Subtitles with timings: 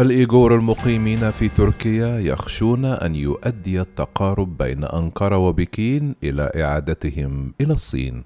[0.00, 8.22] الإيغور المقيمين في تركيا يخشون أن يؤدي التقارب بين أنقرة وبكين إلى إعادتهم إلى الصين.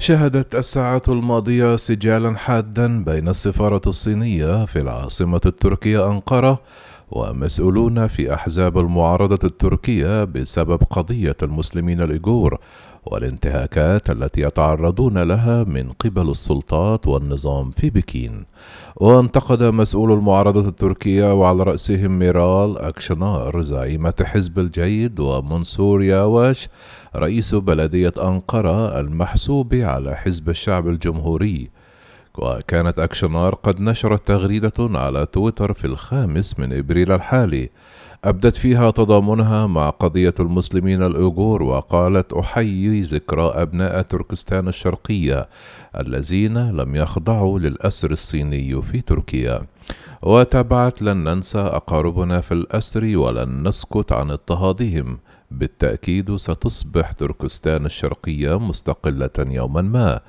[0.00, 6.60] شهدت الساعات الماضية سجالا حادا بين السفارة الصينية في العاصمة التركية أنقرة
[7.10, 12.58] ومسؤولون في أحزاب المعارضة التركية بسبب قضية المسلمين الإيغور
[13.06, 18.44] والانتهاكات التي يتعرضون لها من قبل السلطات والنظام في بكين.
[18.96, 26.68] وانتقد مسؤول المعارضة التركية وعلى رأسهم ميرال أكشنار زعيمة حزب الجيد ومنصور ياواش
[27.16, 31.70] رئيس بلدية أنقرة المحسوب على حزب الشعب الجمهوري.
[32.38, 37.70] وكانت أكشنار قد نشرت تغريدة على تويتر في الخامس من إبريل الحالي.
[38.24, 45.48] أبدت فيها تضامنها مع قضية المسلمين الأيغور وقالت أحيي ذكرى أبناء تركستان الشرقية
[45.98, 49.62] الذين لم يخضعوا للأسر الصيني في تركيا
[50.22, 55.18] وتابعت لن ننسى أقاربنا في الأسر ولن نسكت عن اضطهادهم
[55.50, 60.20] بالتأكيد ستصبح تركستان الشرقية مستقلة يوما ما.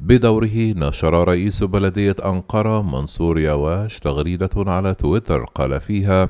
[0.00, 6.28] بدوره نشر رئيس بلدية أنقرة منصور يواش تغريدة على تويتر قال فيها: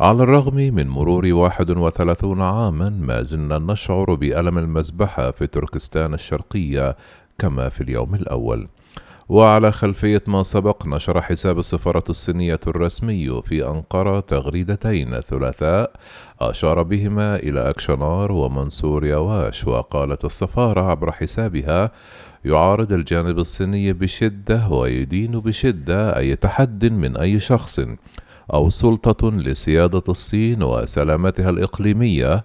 [0.00, 6.96] على الرغم من مرور 31 عاما ما زلنا نشعر بألم المذبحة في تركستان الشرقية
[7.38, 8.68] كما في اليوم الأول.
[9.28, 15.92] وعلى خلفية ما سبق نشر حساب السفارة الصينية الرسمي في أنقرة تغريدتين الثلاثاء
[16.40, 21.90] أشار بهما إلى أكشنار ومنصور يواش وقالت السفارة عبر حسابها
[22.44, 27.80] يعارض الجانب الصيني بشدة ويدين بشدة أي تحد من أي شخص
[28.54, 32.44] أو سلطة لسيادة الصين وسلامتها الإقليمية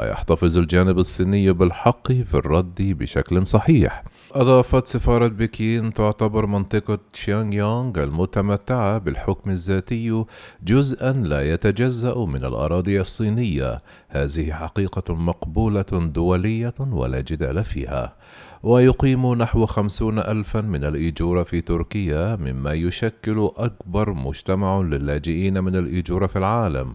[0.00, 4.04] ويحتفظ الجانب الصيني بالحق في الرد بشكل صحيح.
[4.32, 10.24] أضافت سفارة بكين تعتبر منطقة تشيانغ يونغ المتمتعة بالحكم الذاتي
[10.64, 13.82] جزءا لا يتجزأ من الأراضي الصينية.
[14.08, 18.14] هذه حقيقة مقبولة دولية ولا جدال فيها.
[18.62, 26.28] ويقيم نحو خمسون ألفا من الإيجور في تركيا مما يشكل أكبر مجتمع للاجئين من الإيجور
[26.28, 26.94] في العالم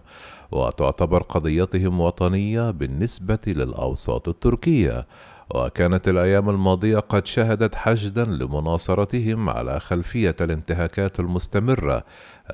[0.52, 5.06] وتعتبر قضيتهم وطنية بالنسبة للأوساط التركية.
[5.54, 12.04] وكانت الأيام الماضية قد شهدت حشدا لمناصرتهم على خلفية الانتهاكات المستمرة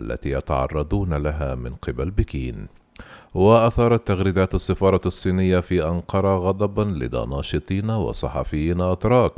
[0.01, 2.67] التي يتعرضون لها من قبل بكين.
[3.35, 9.33] وأثارت تغريدات السفارة الصينية في أنقرة غضبا لدى ناشطين وصحفيين أتراك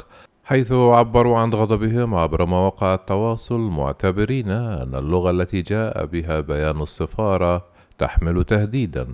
[0.44, 7.64] حيث عبروا عن غضبهم عبر مواقع التواصل معتبرين أن اللغة التي جاء بها بيان السفارة
[7.98, 9.06] تحمل تهديدا.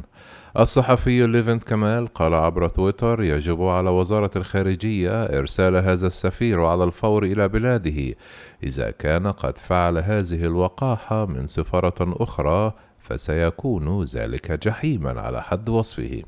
[0.58, 7.24] الصحفي ليفنت كمال قال عبر تويتر يجب على وزارة الخارجية إرسال هذا السفير على الفور
[7.24, 8.14] إلى بلاده
[8.62, 12.72] إذا كان قد فعل هذه الوقاحة من سفارة أخرى
[13.02, 16.22] فسيكون ذلك جحيما على حد وصفه.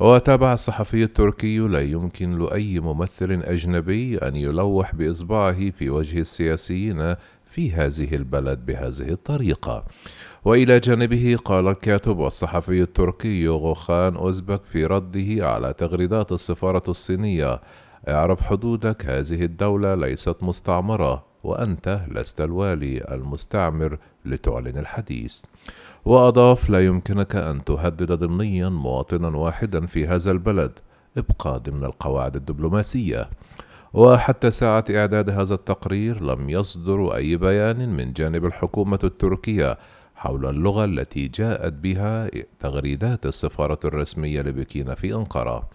[0.00, 7.72] وتابع الصحفي التركي لا يمكن لأي ممثل أجنبي أن يلوح بإصبعه في وجه السياسيين في
[7.72, 9.84] هذه البلد بهذه الطريقة.
[10.44, 17.60] وإلى جانبه قال الكاتب والصحفي التركي غوخان أوزبك في رده على تغريدات السفارة الصينية
[18.08, 21.25] اعرف حدودك هذه الدولة ليست مستعمرة.
[21.46, 25.42] وأنت لست الوالي المستعمر لتعلن الحديث.
[26.04, 30.72] وأضاف لا يمكنك أن تهدد ضمنيا مواطنا واحدا في هذا البلد.
[31.16, 33.30] ابقى ضمن القواعد الدبلوماسية.
[33.94, 39.78] وحتى ساعة إعداد هذا التقرير لم يصدر أي بيان من جانب الحكومة التركية
[40.16, 42.30] حول اللغة التي جاءت بها
[42.60, 45.68] تغريدات السفارة الرسمية لبكين في أنقرة.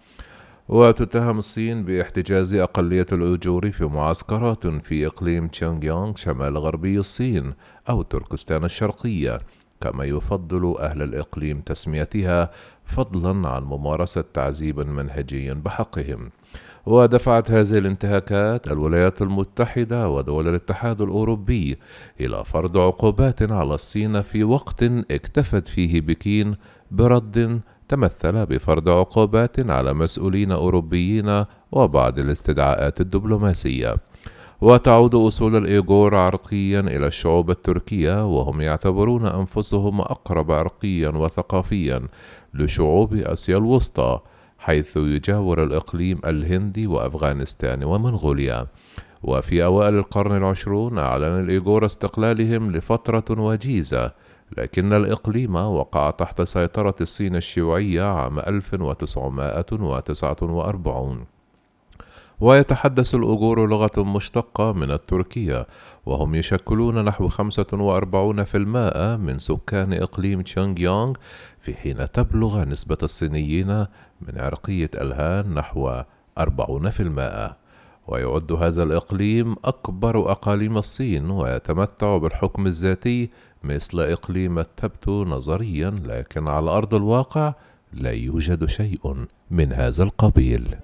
[0.68, 7.54] وتتهم الصين باحتجاز أقلية الأيجور في معسكرات في إقليم تشانغ يونغ شمال غربي الصين
[7.88, 9.40] أو تركستان الشرقية
[9.80, 12.50] كما يفضل أهل الإقليم تسميتها
[12.84, 16.30] فضلا عن ممارسة تعذيب منهجي بحقهم.
[16.86, 21.78] ودفعت هذه الانتهاكات الولايات المتحدة ودول الاتحاد الأوروبي
[22.20, 26.56] إلى فرض عقوبات على الصين في وقت اكتفت فيه بكين
[26.90, 27.60] برد
[27.92, 33.96] تمثل بفرض عقوبات على مسؤولين أوروبيين وبعض الاستدعاءات الدبلوماسية.
[34.60, 42.02] وتعود أصول الإيغور عرقيا إلى الشعوب التركية وهم يعتبرون أنفسهم أقرب عرقيا وثقافيا
[42.54, 44.20] لشعوب آسيا الوسطى
[44.58, 48.66] حيث يجاور الإقليم الهندي وأفغانستان ومنغوليا.
[49.22, 54.12] وفي أوائل القرن العشرون أعلن الإيغور استقلالهم لفترة وجيزة
[54.58, 61.24] لكن الإقليم وقع تحت سيطرة الصين الشيوعية عام 1949
[62.40, 65.66] ويتحدث الأوغور لغة مشتقة من التركية
[66.06, 67.34] وهم يشكلون نحو 45%
[69.18, 71.12] من سكان إقليم تشونغ يونغ
[71.60, 73.78] في حين تبلغ نسبة الصينيين
[74.20, 76.02] من عرقية ألهان نحو
[76.40, 76.42] 40%
[78.06, 83.30] ويعد هذا الإقليم أكبر أقاليم الصين ويتمتع بالحكم الذاتي
[83.64, 87.54] مثل إقليم التبتو نظريا لكن على أرض الواقع
[87.92, 90.76] لا يوجد شيء من هذا القبيل.